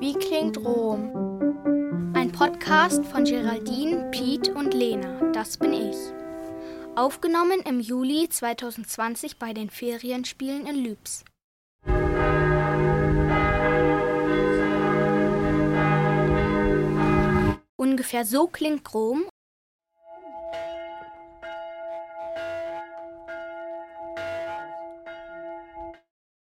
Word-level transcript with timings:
Wie 0.00 0.14
klingt 0.14 0.56
Rom? 0.56 1.12
Ein 2.14 2.32
Podcast 2.32 3.04
von 3.04 3.24
Geraldine, 3.24 4.10
Pete 4.10 4.54
und 4.54 4.72
Lena, 4.72 5.30
das 5.32 5.58
bin 5.58 5.74
ich. 5.74 5.96
Aufgenommen 6.96 7.60
im 7.66 7.80
Juli 7.80 8.26
2020 8.26 9.36
bei 9.36 9.52
den 9.52 9.68
Ferienspielen 9.68 10.66
in 10.66 10.76
Lübs. 10.76 11.22
Ungefähr 17.76 18.24
so 18.24 18.46
klingt 18.46 18.94
Rom 18.94 19.24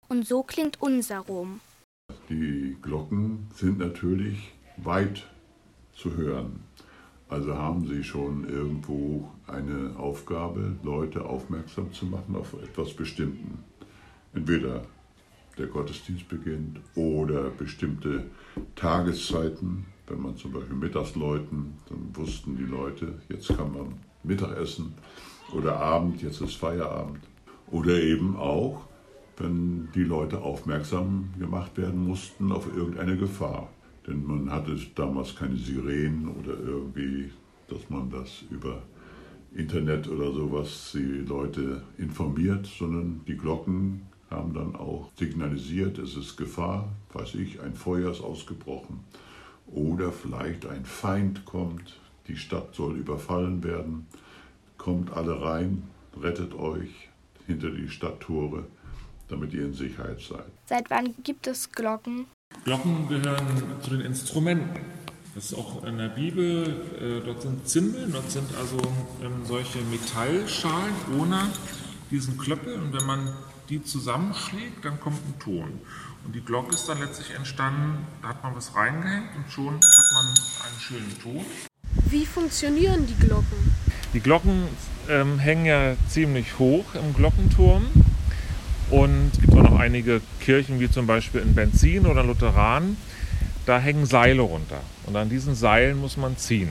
Und 0.08 0.26
so 0.26 0.42
klingt 0.42 0.82
unser 0.82 1.20
Rom. 1.20 1.62
Die 2.28 2.76
Glocken 2.82 3.46
sind 3.54 3.78
natürlich 3.78 4.52
weit 4.78 5.26
zu 5.94 6.16
hören. 6.16 6.60
Also 7.28 7.54
haben 7.56 7.86
sie 7.86 8.02
schon 8.02 8.48
irgendwo 8.48 9.28
eine 9.46 9.96
Aufgabe, 9.96 10.76
Leute 10.82 11.24
aufmerksam 11.24 11.92
zu 11.92 12.06
machen 12.06 12.34
auf 12.34 12.54
etwas 12.54 12.94
Bestimmten. 12.94 13.58
Entweder 14.34 14.82
der 15.56 15.66
Gottesdienst 15.68 16.28
beginnt 16.28 16.80
oder 16.94 17.50
bestimmte 17.50 18.24
Tageszeiten. 18.74 19.86
Wenn 20.08 20.20
man 20.20 20.36
zum 20.36 20.52
Beispiel 20.52 20.76
mittags 20.76 21.14
läuten, 21.14 21.74
dann 21.88 22.10
wussten 22.14 22.56
die 22.56 22.64
Leute, 22.64 23.20
jetzt 23.28 23.48
kann 23.48 23.72
man 23.72 23.94
Mittagessen 24.22 24.94
oder 25.52 25.76
Abend, 25.76 26.22
jetzt 26.22 26.40
ist 26.40 26.56
Feierabend. 26.56 27.20
Oder 27.70 28.00
eben 28.00 28.36
auch, 28.36 28.86
wenn 29.38 29.88
die 29.94 30.04
Leute 30.04 30.40
aufmerksam 30.42 31.30
gemacht 31.38 31.76
werden 31.76 32.06
mussten 32.06 32.52
auf 32.52 32.66
irgendeine 32.74 33.16
Gefahr. 33.16 33.70
Denn 34.06 34.24
man 34.24 34.50
hatte 34.50 34.76
damals 34.94 35.34
keine 35.34 35.56
Sirenen 35.56 36.28
oder 36.28 36.58
irgendwie, 36.58 37.30
dass 37.68 37.90
man 37.90 38.10
das 38.10 38.44
über 38.50 38.82
Internet 39.54 40.08
oder 40.08 40.32
sowas 40.32 40.90
die 40.94 41.24
Leute 41.26 41.82
informiert, 41.98 42.66
sondern 42.66 43.22
die 43.26 43.36
Glocken 43.36 44.02
haben 44.30 44.54
dann 44.54 44.74
auch 44.74 45.10
signalisiert, 45.16 45.98
es 45.98 46.16
ist 46.16 46.36
Gefahr, 46.36 46.92
weiß 47.12 47.36
ich, 47.36 47.60
ein 47.60 47.74
Feuer 47.74 48.10
ist 48.10 48.22
ausgebrochen 48.22 49.00
oder 49.66 50.12
vielleicht 50.12 50.66
ein 50.66 50.84
Feind 50.84 51.44
kommt, 51.44 51.98
die 52.28 52.36
Stadt 52.36 52.74
soll 52.74 52.96
überfallen 52.96 53.62
werden, 53.62 54.06
kommt 54.78 55.12
alle 55.12 55.40
rein, 55.40 55.84
rettet 56.20 56.54
euch 56.54 57.08
hinter 57.46 57.70
die 57.70 57.88
Stadttore 57.88 58.64
damit 59.28 59.52
ihr 59.52 59.64
in 59.64 59.74
Sicherheit 59.74 60.20
seid. 60.20 60.46
Seit 60.66 60.90
wann 60.90 61.14
gibt 61.22 61.46
es 61.46 61.70
Glocken? 61.72 62.26
Glocken 62.64 63.08
gehören 63.08 63.46
zu 63.82 63.90
den 63.90 64.00
Instrumenten. 64.00 64.80
Das 65.34 65.52
ist 65.52 65.54
auch 65.54 65.84
in 65.84 65.98
der 65.98 66.08
Bibel, 66.08 66.86
äh, 66.98 67.24
dort 67.24 67.42
sind 67.42 67.68
Zimbeln, 67.68 68.10
dort 68.12 68.30
sind 68.30 68.48
also 68.56 68.78
ähm, 69.22 69.44
solche 69.44 69.80
Metallschalen 69.82 70.94
ohne 71.20 71.42
diesen 72.10 72.38
Klöppel 72.38 72.74
und 72.74 72.94
wenn 72.94 73.06
man 73.06 73.34
die 73.68 73.82
zusammenschlägt, 73.82 74.84
dann 74.84 74.98
kommt 74.98 75.18
ein 75.26 75.38
Ton. 75.38 75.80
Und 76.24 76.34
die 76.34 76.40
Glocke 76.40 76.74
ist 76.74 76.88
dann 76.88 77.00
letztlich 77.00 77.36
entstanden, 77.36 78.06
da 78.22 78.28
hat 78.28 78.42
man 78.42 78.56
was 78.56 78.74
reingehängt 78.74 79.28
und 79.36 79.50
schon 79.50 79.74
hat 79.74 80.12
man 80.14 80.26
einen 80.26 80.80
schönen 80.80 81.18
Ton. 81.22 81.44
Wie 82.08 82.24
funktionieren 82.24 83.06
die 83.06 83.26
Glocken? 83.26 83.74
Die 84.14 84.20
Glocken 84.20 84.68
ähm, 85.10 85.38
hängen 85.38 85.66
ja 85.66 85.96
ziemlich 86.08 86.58
hoch 86.58 86.94
im 86.94 87.12
Glockenturm 87.14 87.86
und 88.90 89.30
es 89.32 89.40
gibt 89.40 89.54
auch 89.54 89.62
noch 89.62 89.78
einige 89.78 90.20
Kirchen, 90.40 90.80
wie 90.80 90.90
zum 90.90 91.06
Beispiel 91.06 91.40
in 91.40 91.54
Benzin 91.54 92.06
oder 92.06 92.22
Lutheran. 92.22 92.96
Da 93.66 93.78
hängen 93.80 94.06
Seile 94.06 94.42
runter. 94.42 94.80
Und 95.06 95.16
an 95.16 95.28
diesen 95.28 95.54
Seilen 95.54 96.00
muss 96.00 96.16
man 96.16 96.36
ziehen. 96.36 96.68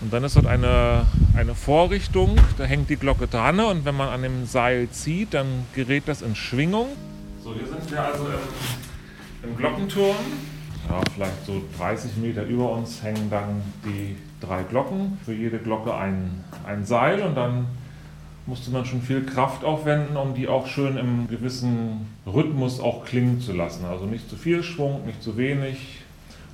Und 0.00 0.12
dann 0.12 0.22
ist 0.22 0.36
dort 0.36 0.46
eine, 0.46 1.06
eine 1.34 1.56
Vorrichtung, 1.56 2.36
da 2.56 2.64
hängt 2.64 2.88
die 2.88 2.96
Glocke 2.96 3.26
dran 3.26 3.58
und 3.58 3.84
wenn 3.84 3.96
man 3.96 4.08
an 4.08 4.22
dem 4.22 4.46
Seil 4.46 4.88
zieht, 4.90 5.34
dann 5.34 5.66
gerät 5.74 6.04
das 6.06 6.22
in 6.22 6.36
Schwingung. 6.36 6.86
So, 7.42 7.52
hier 7.52 7.66
sind 7.66 7.90
wir 7.90 8.04
also 8.04 8.26
im, 9.42 9.50
im 9.50 9.56
Glockenturm. 9.56 10.16
Ja, 10.88 11.00
vielleicht 11.12 11.44
so 11.44 11.62
30 11.78 12.16
Meter 12.18 12.44
über 12.44 12.70
uns 12.70 13.02
hängen 13.02 13.28
dann 13.28 13.60
die 13.84 14.16
drei 14.40 14.62
Glocken. 14.62 15.18
Für 15.24 15.34
jede 15.34 15.58
Glocke 15.58 15.92
ein, 15.94 16.44
ein 16.64 16.84
Seil 16.84 17.20
und 17.20 17.34
dann 17.34 17.66
musste 18.48 18.70
man 18.70 18.86
schon 18.86 19.02
viel 19.02 19.26
Kraft 19.26 19.62
aufwenden, 19.62 20.16
um 20.16 20.34
die 20.34 20.48
auch 20.48 20.66
schön 20.66 20.96
im 20.96 21.28
gewissen 21.28 22.08
Rhythmus 22.26 22.80
auch 22.80 23.04
klingen 23.04 23.42
zu 23.42 23.52
lassen. 23.52 23.84
Also 23.84 24.06
nicht 24.06 24.28
zu 24.30 24.36
viel 24.36 24.62
Schwung, 24.62 25.04
nicht 25.04 25.22
zu 25.22 25.36
wenig. 25.36 25.98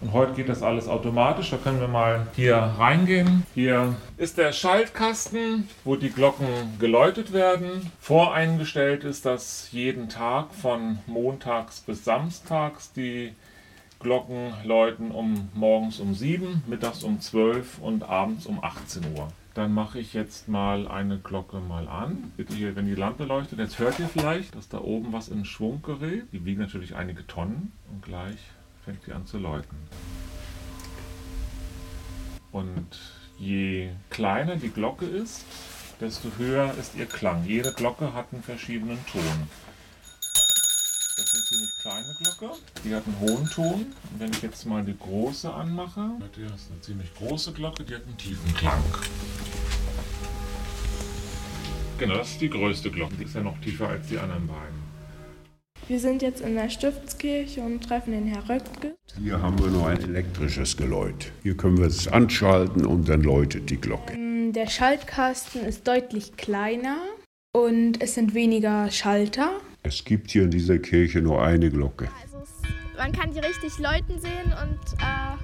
Und 0.00 0.12
heute 0.12 0.33
geht 0.33 0.49
das 0.49 0.62
alles 0.65 0.88
automatisch. 0.88 1.50
Da 1.50 1.56
können 1.56 1.81
wir 1.81 1.87
mal 1.87 2.27
hier 2.34 2.56
reingehen. 2.56 3.44
Hier 3.54 3.94
ist 4.16 4.38
der 4.38 4.53
Schaltkasten, 4.53 5.69
wo 5.84 5.94
die 5.94 6.10
Glocken 6.10 6.47
geläutet 6.81 7.33
werden. 7.33 7.93
Voreingestellt 8.00 9.04
ist, 9.04 9.25
dass 9.25 9.69
jeden 9.71 10.09
Tag 10.09 10.53
von 10.53 10.99
montags 11.06 11.78
bis 11.78 12.04
samstags 12.04 12.93
die 12.93 13.33
Glocken 14.00 14.53
läuten 14.65 15.12
um 15.12 15.49
morgens 15.54 16.00
um 16.00 16.12
7, 16.12 16.65
mittags 16.66 17.04
um 17.04 17.21
12 17.21 17.78
und 17.78 18.03
abends 18.03 18.47
um 18.47 18.62
18 18.62 19.04
Uhr. 19.16 19.28
Dann 19.54 19.72
mache 19.72 20.00
ich 20.00 20.15
jetzt 20.15 20.48
mal 20.48 20.88
eine 20.88 21.19
Glocke 21.19 21.60
mal 21.60 21.87
an. 21.87 22.32
Bitte 22.37 22.54
hier, 22.54 22.75
wenn 22.75 22.87
die 22.87 22.97
Lampe 22.97 23.25
leuchtet, 23.25 23.60
jetzt 23.60 23.78
hört 23.78 24.00
ihr 24.00 24.09
vielleicht, 24.09 24.56
dass 24.56 24.69
da 24.69 24.78
oben 24.78 25.12
was 25.12 25.28
in 25.28 25.44
Schwung 25.44 25.81
gerät. 25.81 26.25
Die 26.32 26.44
wiegen 26.44 26.60
natürlich 26.60 26.97
einige 26.97 27.25
Tonnen 27.28 27.70
und 27.91 28.03
gleich 28.03 28.38
fängt 28.84 29.04
sie 29.04 29.12
an 29.12 29.26
zu 29.26 29.38
läuten. 29.38 29.76
Und 32.50 32.98
je 33.38 33.91
kleiner 34.10 34.56
die 34.56 34.70
Glocke 34.70 35.06
ist, 35.06 35.44
desto 36.00 36.31
höher 36.36 36.75
ist 36.78 36.97
ihr 36.97 37.06
Klang. 37.06 37.44
Jede 37.44 37.72
Glocke 37.72 38.12
hat 38.12 38.26
einen 38.32 38.42
verschiedenen 38.42 38.98
Ton. 39.06 39.22
Das 41.16 41.26
ist 41.26 41.34
eine 41.34 41.44
ziemlich 41.44 41.71
kleine 41.81 42.16
Glocke. 42.19 42.56
Die 42.84 42.94
hat 42.94 43.04
einen 43.06 43.21
hohen 43.21 43.47
Ton. 43.47 43.86
Und 44.10 44.19
wenn 44.19 44.31
ich 44.32 44.42
jetzt 44.42 44.66
mal 44.66 44.84
die 44.84 44.98
große 44.98 45.53
anmache, 45.53 46.10
das 46.19 46.60
ist 46.60 46.71
eine 46.72 46.81
ziemlich 46.81 47.15
große 47.15 47.53
Glocke, 47.53 47.84
die 47.84 47.94
hat 47.94 48.03
einen 48.04 48.16
tiefen 48.16 48.53
Klang. 48.54 48.82
Genau, 51.99 52.16
das 52.16 52.32
ist 52.32 52.41
die 52.41 52.50
größte 52.50 52.91
Glocke. 52.91 53.15
Die 53.15 53.25
ist 53.25 53.34
ja 53.34 53.43
noch 53.43 53.59
tiefer 53.60 53.88
als 53.88 54.09
die 54.09 54.19
anderen 54.19 54.47
beiden. 54.47 54.84
Wir 55.87 56.00
sind 56.00 56.22
jetzt 56.22 56.41
in 56.41 56.55
der 56.55 56.71
Stiftskirche 56.71 57.60
und 57.60 57.82
treffen 57.87 58.12
den 58.12 58.27
Herr 58.27 58.49
Röttge. 58.49 58.97
Hier 59.19 59.41
haben 59.41 59.59
wir 59.59 59.69
noch 59.69 59.87
ein 59.87 60.00
elektrisches 60.00 60.77
Geläut. 60.77 61.31
Hier 61.43 61.56
können 61.56 61.77
wir 61.77 61.87
es 61.87 62.09
anschalten 62.09 62.87
und 62.87 63.09
dann 63.09 63.22
läutet 63.22 63.69
die 63.71 63.77
Glocke. 63.77 64.15
Ähm, 64.15 64.53
der 64.53 64.66
Schaltkasten 64.69 65.62
ist 65.62 65.87
deutlich 65.87 66.37
kleiner 66.37 66.97
und 67.53 68.03
es 68.03 68.15
sind 68.15 68.34
weniger 68.34 68.91
Schalter. 68.91 69.60
Es 69.83 70.04
gibt 70.04 70.31
hier 70.31 70.44
in 70.44 70.50
dieser 70.50 70.78
Kirche 70.78 71.21
nur 71.21 71.43
eine 71.43 71.71
Glocke. 71.71 72.09
Also 72.22 72.38
man 72.97 73.12
kann 73.12 73.31
die 73.33 73.41
richtig 73.41 73.78
läuten 73.78 74.19
sehen 74.19 74.54
und, 74.62 74.81
äh, 75.00 75.37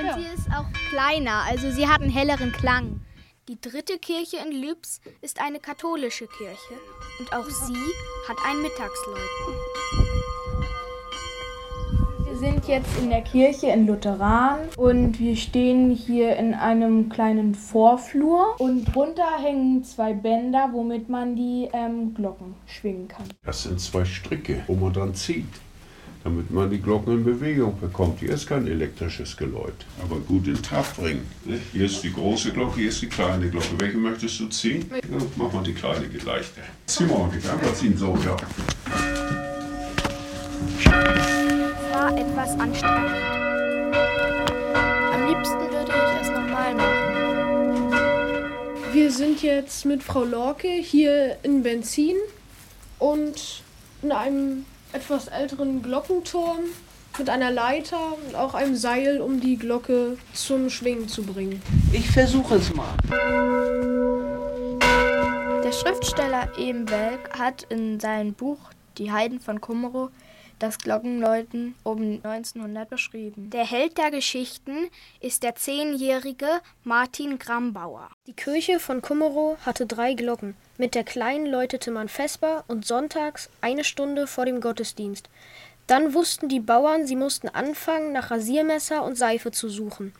und 0.00 0.04
ja. 0.04 0.18
sie 0.18 0.26
ist 0.34 0.50
auch 0.50 0.66
kleiner, 0.90 1.44
also 1.48 1.70
sie 1.70 1.86
hat 1.86 2.02
einen 2.02 2.10
helleren 2.10 2.50
Klang. 2.52 3.00
Die 3.48 3.58
dritte 3.58 3.98
Kirche 3.98 4.36
in 4.46 4.52
Lübs 4.52 5.00
ist 5.22 5.40
eine 5.40 5.58
katholische 5.58 6.26
Kirche 6.26 6.74
und 7.18 7.32
auch 7.32 7.48
sie 7.48 7.94
hat 8.28 8.36
ein 8.44 8.60
Mittagsläuten 8.60 9.54
sind 12.38 12.68
jetzt 12.68 12.96
in 13.02 13.10
der 13.10 13.22
Kirche 13.22 13.66
in 13.66 13.88
Lutheran 13.88 14.60
und 14.76 15.18
wir 15.18 15.34
stehen 15.34 15.90
hier 15.90 16.36
in 16.36 16.54
einem 16.54 17.08
kleinen 17.08 17.56
Vorflur 17.56 18.54
und 18.60 18.84
drunter 18.84 19.26
hängen 19.42 19.82
zwei 19.82 20.12
Bänder, 20.12 20.70
womit 20.72 21.08
man 21.08 21.34
die 21.34 21.68
ähm, 21.72 22.14
Glocken 22.14 22.54
schwingen 22.66 23.08
kann. 23.08 23.26
Das 23.44 23.64
sind 23.64 23.80
zwei 23.80 24.04
Stricke, 24.04 24.62
wo 24.68 24.74
man 24.74 24.92
dran 24.92 25.14
zieht, 25.14 25.48
damit 26.24 26.50
man 26.50 26.70
die 26.70 26.80
Glocken 26.80 27.14
in 27.14 27.24
Bewegung 27.24 27.78
bekommt. 27.80 28.20
Hier 28.20 28.30
ist 28.30 28.46
kein 28.46 28.66
elektrisches 28.66 29.36
Geläut, 29.36 29.86
aber 30.02 30.16
gut 30.20 30.46
in 30.46 30.60
Kraft 30.60 30.96
bringen. 30.96 31.26
Hier 31.72 31.86
ist 31.86 32.02
die 32.02 32.12
große 32.12 32.52
Glocke, 32.52 32.80
hier 32.80 32.88
ist 32.88 33.02
die 33.02 33.08
kleine 33.08 33.48
Glocke. 33.48 33.78
Welche 33.78 33.98
möchtest 33.98 34.40
du 34.40 34.46
ziehen? 34.48 34.84
Ja, 34.90 35.18
mach 35.36 35.52
mal 35.52 35.62
die 35.62 35.74
kleine, 35.74 36.06
geht 36.08 36.24
leichter. 36.24 36.62
Zieh 36.86 37.04
mal, 37.04 37.30
ich 37.36 37.48
einfach 37.48 37.74
ziehen, 37.74 37.96
so, 37.96 38.16
ja. 38.24 38.36
war 41.98 42.16
etwas 42.16 42.58
anstrengend. 42.58 43.10
Am 45.12 45.26
liebsten 45.26 45.60
würde 45.70 45.92
ich 45.92 46.22
es 46.22 46.28
nochmal 46.28 46.74
machen. 46.74 47.08
Wir 48.92 49.10
sind 49.10 49.42
jetzt 49.42 49.84
mit 49.84 50.02
Frau 50.02 50.24
Lorke 50.24 50.68
hier 50.68 51.36
in 51.42 51.62
Benzin 51.62 52.16
und 52.98 53.62
in 54.02 54.12
einem 54.12 54.64
etwas 54.92 55.28
älteren 55.28 55.82
Glockenturm 55.82 56.60
mit 57.18 57.30
einer 57.30 57.50
Leiter 57.50 57.98
und 58.24 58.34
auch 58.34 58.54
einem 58.54 58.76
Seil, 58.76 59.20
um 59.20 59.40
die 59.40 59.56
Glocke 59.56 60.16
zum 60.32 60.70
Schwingen 60.70 61.08
zu 61.08 61.22
bringen. 61.22 61.60
Ich 61.92 62.08
versuche 62.10 62.56
es 62.56 62.72
mal. 62.74 62.94
Der 65.64 65.72
Schriftsteller 65.72 66.48
Eben 66.56 66.88
Welk 66.88 67.38
hat 67.38 67.64
in 67.64 68.00
seinem 68.00 68.32
Buch 68.34 68.58
Die 68.98 69.12
Heiden 69.12 69.40
von 69.40 69.60
Kummero 69.60 70.10
das 70.58 70.78
Glockenläuten 70.78 71.74
um 71.82 72.20
1900 72.22 72.88
beschrieben. 72.88 73.50
Der 73.50 73.64
Held 73.64 73.98
der 73.98 74.10
Geschichten 74.10 74.88
ist 75.20 75.42
der 75.42 75.54
zehnjährige 75.54 76.60
Martin 76.84 77.38
Grambauer. 77.38 78.10
Die 78.26 78.32
Kirche 78.32 78.80
von 78.80 79.02
Kummerow 79.02 79.58
hatte 79.64 79.86
drei 79.86 80.14
Glocken. 80.14 80.56
Mit 80.76 80.94
der 80.94 81.04
kleinen 81.04 81.46
läutete 81.46 81.90
man 81.90 82.08
Vesper 82.08 82.64
und 82.68 82.86
sonntags 82.86 83.50
eine 83.60 83.84
Stunde 83.84 84.26
vor 84.26 84.44
dem 84.44 84.60
Gottesdienst. 84.60 85.28
Dann 85.86 86.12
wussten 86.12 86.48
die 86.48 86.60
Bauern, 86.60 87.06
sie 87.06 87.16
mussten 87.16 87.48
anfangen, 87.48 88.12
nach 88.12 88.30
Rasiermesser 88.30 89.02
und 89.02 89.16
Seife 89.16 89.50
zu 89.50 89.68
suchen 89.68 90.12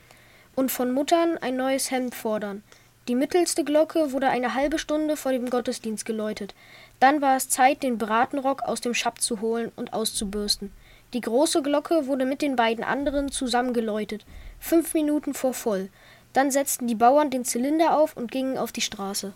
und 0.58 0.72
von 0.72 0.90
Muttern 0.90 1.38
ein 1.38 1.56
neues 1.56 1.90
Hemd 1.92 2.16
fordern. 2.16 2.64
Die 3.08 3.14
mittelste 3.14 3.64
Glocke 3.64 4.12
wurde 4.12 4.28
eine 4.28 4.54
halbe 4.54 4.78
Stunde 4.78 5.16
vor 5.16 5.32
dem 5.32 5.48
Gottesdienst 5.48 6.04
geläutet. 6.04 6.54
Dann 7.00 7.22
war 7.22 7.36
es 7.36 7.48
Zeit, 7.48 7.82
den 7.82 7.96
Bratenrock 7.96 8.62
aus 8.62 8.82
dem 8.82 8.92
Schapp 8.92 9.22
zu 9.22 9.40
holen 9.40 9.72
und 9.76 9.94
auszubürsten. 9.94 10.70
Die 11.14 11.22
große 11.22 11.62
Glocke 11.62 12.06
wurde 12.06 12.26
mit 12.26 12.42
den 12.42 12.54
beiden 12.54 12.84
anderen 12.84 13.32
zusammengeläutet, 13.32 14.26
fünf 14.60 14.92
Minuten 14.92 15.32
vor 15.32 15.54
voll. 15.54 15.88
Dann 16.34 16.50
setzten 16.50 16.86
die 16.86 16.94
Bauern 16.94 17.30
den 17.30 17.46
Zylinder 17.46 17.96
auf 17.96 18.14
und 18.14 18.30
gingen 18.30 18.58
auf 18.58 18.72
die 18.72 18.82
Straße. 18.82 19.32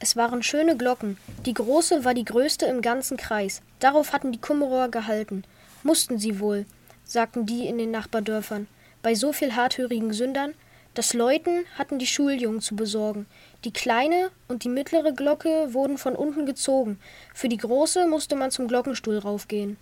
Es 0.00 0.16
waren 0.16 0.42
schöne 0.42 0.76
Glocken. 0.76 1.18
Die 1.46 1.54
große 1.54 2.04
war 2.04 2.14
die 2.14 2.24
größte 2.24 2.66
im 2.66 2.82
ganzen 2.82 3.16
Kreis. 3.16 3.62
Darauf 3.78 4.12
hatten 4.12 4.32
die 4.32 4.40
Kummerower 4.40 4.88
gehalten. 4.88 5.44
Mussten 5.84 6.18
sie 6.18 6.40
wohl, 6.40 6.66
sagten 7.04 7.46
die 7.46 7.68
in 7.68 7.78
den 7.78 7.92
Nachbardörfern. 7.92 8.66
Bei 9.02 9.14
so 9.14 9.32
viel 9.32 9.54
harthörigen 9.54 10.12
Sündern 10.12 10.54
das 10.94 11.12
Läuten 11.12 11.64
hatten 11.76 11.98
die 11.98 12.06
Schuljungen 12.06 12.60
zu 12.60 12.76
besorgen. 12.76 13.26
Die 13.64 13.72
kleine 13.72 14.30
und 14.46 14.62
die 14.62 14.68
mittlere 14.68 15.12
Glocke 15.12 15.74
wurden 15.74 15.98
von 15.98 16.14
unten 16.14 16.46
gezogen. 16.46 17.00
Für 17.34 17.48
die 17.48 17.56
große 17.56 18.06
musste 18.06 18.36
man 18.36 18.50
zum 18.50 18.68
Glockenstuhl 18.68 19.18
raufgehen. 19.18 19.76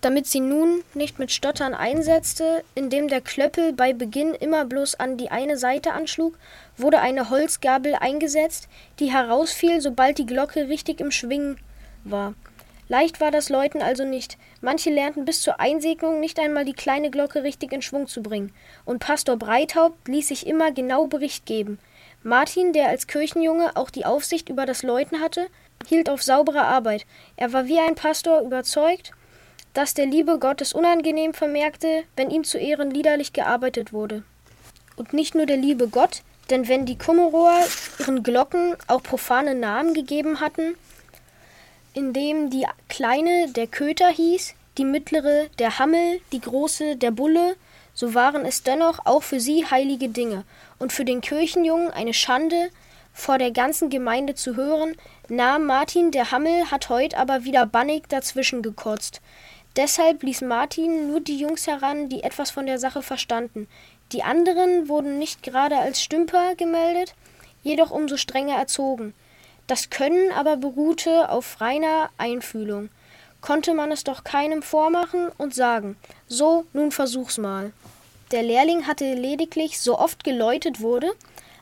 Damit 0.00 0.28
sie 0.28 0.38
nun 0.38 0.82
nicht 0.94 1.18
mit 1.18 1.32
Stottern 1.32 1.74
einsetzte, 1.74 2.62
indem 2.76 3.08
der 3.08 3.20
Klöppel 3.20 3.72
bei 3.72 3.92
Beginn 3.92 4.32
immer 4.32 4.64
bloß 4.64 4.94
an 4.94 5.16
die 5.16 5.32
eine 5.32 5.58
Seite 5.58 5.92
anschlug, 5.92 6.38
wurde 6.76 7.00
eine 7.00 7.30
Holzgabel 7.30 7.96
eingesetzt, 7.96 8.68
die 9.00 9.10
herausfiel, 9.12 9.80
sobald 9.80 10.18
die 10.18 10.26
Glocke 10.26 10.68
richtig 10.68 11.00
im 11.00 11.10
Schwingen 11.10 11.58
war. 12.04 12.34
Leicht 12.88 13.20
war 13.20 13.30
das 13.30 13.50
Läuten 13.50 13.82
also 13.82 14.04
nicht. 14.04 14.38
Manche 14.62 14.88
lernten 14.90 15.26
bis 15.26 15.42
zur 15.42 15.60
Einsegnung 15.60 16.20
nicht 16.20 16.38
einmal 16.38 16.64
die 16.64 16.72
kleine 16.72 17.10
Glocke 17.10 17.42
richtig 17.42 17.72
in 17.72 17.82
Schwung 17.82 18.06
zu 18.06 18.22
bringen. 18.22 18.52
Und 18.86 19.00
Pastor 19.00 19.36
Breithaupt 19.36 20.08
ließ 20.08 20.28
sich 20.28 20.46
immer 20.46 20.72
genau 20.72 21.06
Bericht 21.06 21.44
geben. 21.44 21.78
Martin, 22.22 22.72
der 22.72 22.88
als 22.88 23.06
Kirchenjunge 23.06 23.76
auch 23.76 23.90
die 23.90 24.06
Aufsicht 24.06 24.48
über 24.48 24.64
das 24.64 24.82
Läuten 24.82 25.20
hatte, 25.20 25.48
hielt 25.86 26.08
auf 26.08 26.22
saubere 26.22 26.62
Arbeit. 26.62 27.04
Er 27.36 27.52
war 27.52 27.66
wie 27.66 27.78
ein 27.78 27.94
Pastor 27.94 28.40
überzeugt, 28.40 29.12
dass 29.74 29.94
der 29.94 30.06
liebe 30.06 30.38
Gott 30.38 30.60
es 30.60 30.72
unangenehm 30.72 31.34
vermerkte, 31.34 32.04
wenn 32.16 32.30
ihm 32.30 32.42
zu 32.42 32.58
Ehren 32.58 32.90
liederlich 32.90 33.32
gearbeitet 33.34 33.92
wurde. 33.92 34.24
Und 34.96 35.12
nicht 35.12 35.34
nur 35.34 35.46
der 35.46 35.58
liebe 35.58 35.88
Gott, 35.88 36.22
denn 36.50 36.66
wenn 36.66 36.86
die 36.86 36.98
Kummerower 36.98 37.60
ihren 38.00 38.22
Glocken 38.22 38.74
auch 38.86 39.02
profane 39.02 39.54
Namen 39.54 39.94
gegeben 39.94 40.40
hatten, 40.40 40.74
in 41.98 42.12
dem 42.12 42.48
die 42.48 42.64
kleine 42.88 43.48
der 43.48 43.66
Köter 43.66 44.08
hieß, 44.08 44.54
die 44.78 44.84
mittlere 44.84 45.48
der 45.58 45.80
Hammel, 45.80 46.20
die 46.30 46.40
große 46.40 46.94
der 46.94 47.10
Bulle, 47.10 47.56
so 47.92 48.14
waren 48.14 48.46
es 48.46 48.62
dennoch 48.62 49.00
auch 49.04 49.24
für 49.24 49.40
sie 49.40 49.66
heilige 49.66 50.08
Dinge 50.08 50.44
und 50.78 50.92
für 50.92 51.04
den 51.04 51.20
Kirchenjungen 51.20 51.90
eine 51.90 52.14
Schande, 52.14 52.70
vor 53.12 53.38
der 53.38 53.50
ganzen 53.50 53.90
Gemeinde 53.90 54.36
zu 54.36 54.54
hören, 54.54 54.94
na, 55.28 55.58
Martin 55.58 56.12
der 56.12 56.30
Hammel 56.30 56.70
hat 56.70 56.88
heut 56.88 57.14
aber 57.14 57.42
wieder 57.42 57.66
bannig 57.66 58.08
dazwischen 58.08 58.62
gekotzt. 58.62 59.20
Deshalb 59.76 60.22
ließ 60.22 60.42
Martin 60.42 61.10
nur 61.10 61.18
die 61.18 61.36
Jungs 61.36 61.66
heran, 61.66 62.08
die 62.08 62.22
etwas 62.22 62.52
von 62.52 62.66
der 62.66 62.78
Sache 62.78 63.02
verstanden. 63.02 63.66
Die 64.12 64.22
anderen 64.22 64.88
wurden 64.88 65.18
nicht 65.18 65.42
gerade 65.42 65.76
als 65.78 66.00
Stümper 66.00 66.54
gemeldet, 66.54 67.14
jedoch 67.64 67.90
umso 67.90 68.16
strenger 68.16 68.54
erzogen. 68.54 69.14
Das 69.68 69.90
Können 69.90 70.32
aber 70.32 70.56
beruhte 70.56 71.30
auf 71.30 71.60
reiner 71.60 72.08
Einfühlung. 72.16 72.88
Konnte 73.42 73.74
man 73.74 73.92
es 73.92 74.02
doch 74.02 74.24
keinem 74.24 74.62
vormachen 74.62 75.28
und 75.36 75.54
sagen: 75.54 75.96
So, 76.26 76.64
nun 76.72 76.90
versuch's 76.90 77.38
mal. 77.38 77.72
Der 78.32 78.42
Lehrling 78.42 78.86
hatte 78.86 79.14
lediglich, 79.14 79.78
so 79.78 79.98
oft 79.98 80.24
geläutet 80.24 80.80
wurde, 80.80 81.12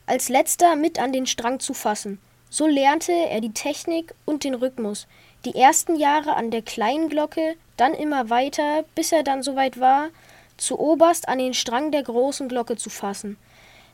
als 0.06 0.28
letzter 0.28 0.76
mit 0.76 0.98
an 1.00 1.12
den 1.12 1.26
Strang 1.26 1.60
zu 1.60 1.74
fassen. 1.74 2.20
So 2.48 2.66
lernte 2.66 3.12
er 3.12 3.40
die 3.40 3.52
Technik 3.52 4.14
und 4.24 4.44
den 4.44 4.54
Rhythmus. 4.54 5.08
Die 5.44 5.56
ersten 5.56 5.96
Jahre 5.96 6.34
an 6.34 6.52
der 6.52 6.62
kleinen 6.62 7.08
Glocke, 7.08 7.56
dann 7.76 7.92
immer 7.92 8.30
weiter, 8.30 8.84
bis 8.94 9.10
er 9.10 9.24
dann 9.24 9.42
soweit 9.42 9.80
war, 9.80 10.08
zu 10.56 10.78
oberst 10.78 11.28
an 11.28 11.38
den 11.38 11.54
Strang 11.54 11.90
der 11.90 12.04
großen 12.04 12.48
Glocke 12.48 12.76
zu 12.76 12.88
fassen. 12.88 13.36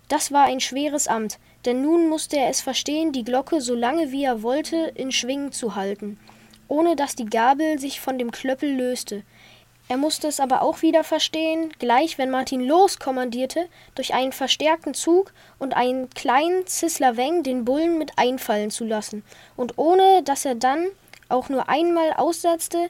Das 0.08 0.32
war 0.32 0.44
ein 0.44 0.60
schweres 0.60 1.08
Amt, 1.08 1.38
denn 1.64 1.82
nun 1.82 2.08
musste 2.08 2.36
er 2.36 2.48
es 2.48 2.60
verstehen, 2.60 3.12
die 3.12 3.24
Glocke 3.24 3.60
so 3.60 3.74
lange 3.74 4.12
wie 4.12 4.24
er 4.24 4.42
wollte 4.42 4.92
in 4.94 5.12
Schwingen 5.12 5.52
zu 5.52 5.74
halten, 5.74 6.18
ohne 6.68 6.96
dass 6.96 7.14
die 7.14 7.26
Gabel 7.26 7.78
sich 7.78 8.00
von 8.00 8.18
dem 8.18 8.30
Klöppel 8.32 8.74
löste. 8.74 9.22
Er 9.88 9.96
musste 9.96 10.28
es 10.28 10.40
aber 10.40 10.62
auch 10.62 10.82
wieder 10.82 11.04
verstehen, 11.04 11.72
gleich 11.78 12.16
wenn 12.16 12.30
Martin 12.30 12.66
loskommandierte, 12.66 13.68
durch 13.94 14.14
einen 14.14 14.32
verstärkten 14.32 14.94
Zug 14.94 15.32
und 15.58 15.76
einen 15.76 16.08
kleinen 16.10 16.66
Zislerweng 16.66 17.42
den 17.42 17.64
Bullen 17.64 17.98
mit 17.98 18.12
einfallen 18.16 18.70
zu 18.70 18.84
lassen, 18.84 19.22
und 19.56 19.76
ohne 19.78 20.22
dass 20.22 20.44
er 20.44 20.54
dann 20.54 20.86
auch 21.28 21.48
nur 21.48 21.68
einmal 21.68 22.12
aussetzte, 22.14 22.88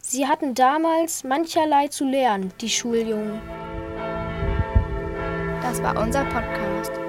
sie 0.00 0.26
hatten 0.26 0.54
damals 0.54 1.24
mancherlei 1.24 1.88
zu 1.88 2.04
lernen, 2.04 2.52
die 2.60 2.70
Schuljungen. 2.70 3.40
Das 5.62 5.82
war 5.82 5.96
unser 5.96 6.24
Podcast. 6.24 7.01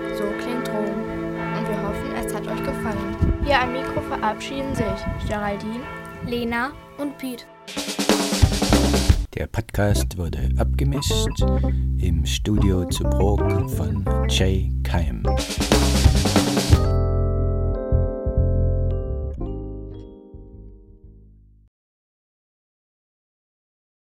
Gefallen. 2.63 3.15
Hier 3.43 3.61
am 3.61 3.73
Mikro 3.73 4.01
verabschieden 4.01 4.73
sich 4.73 4.85
Geraldine, 5.27 5.83
Lena 6.25 6.71
und 6.97 7.17
Piet. 7.17 7.45
Der 9.35 9.47
Podcast 9.47 10.17
wurde 10.17 10.49
abgemischt 10.57 11.41
im 11.99 12.25
Studio 12.25 12.85
zu 12.85 13.03
Brok 13.03 13.41
von 13.71 14.05
Jay 14.29 14.71
Keim. 14.83 15.23